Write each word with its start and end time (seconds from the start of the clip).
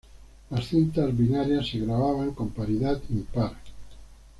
Las 0.49 0.65
cintas 0.67 1.15
binarias 1.15 1.67
se 1.69 1.77
grababan 1.77 2.31
con 2.33 2.49
paridad 2.49 2.99
impar. 3.11 3.53